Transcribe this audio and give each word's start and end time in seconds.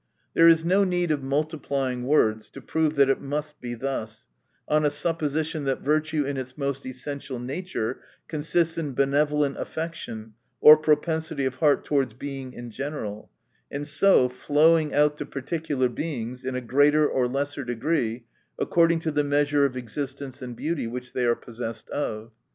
There 0.33 0.47
is 0.47 0.65
no 0.65 0.83
need 0.83 1.11
of 1.11 1.21
multiplying 1.21 2.05
words, 2.07 2.49
to 2.49 2.59
prove 2.59 2.95
that 2.95 3.07
it 3.07 3.21
must 3.21 3.61
be 3.61 3.75
thus, 3.75 4.25
on 4.67 4.83
a 4.83 4.89
supposition 4.89 5.63
that 5.65 5.81
virtue, 5.81 6.25
in 6.25 6.37
its 6.37 6.57
most 6.57 6.87
essential 6.87 7.37
nature, 7.37 8.01
consists 8.27 8.79
in 8.79 8.93
benevolent 8.95 9.59
affection 9.59 10.33
or 10.59 10.75
propensity 10.75 11.45
of 11.45 11.57
heart 11.57 11.85
towards 11.85 12.15
Being 12.15 12.51
in 12.53 12.71
general; 12.71 13.29
and 13.69 13.87
so 13.87 14.27
flowing 14.27 14.91
out 14.91 15.17
to 15.17 15.25
particular 15.27 15.87
Beings, 15.87 16.45
in 16.45 16.55
a 16.55 16.61
greater 16.61 17.07
or 17.07 17.27
less 17.27 17.53
degree, 17.53 18.25
according 18.57 19.01
to 19.01 19.11
the 19.11 19.23
measure 19.23 19.65
of 19.65 19.77
existence 19.77 20.41
and 20.41 20.55
beauty 20.55 20.87
which 20.87 21.13
they 21.13 21.27
are 21.27 21.35
possessed 21.35 21.91
of. 21.91 22.31